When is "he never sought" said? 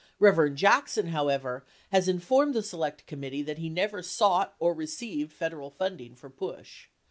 3.59-4.55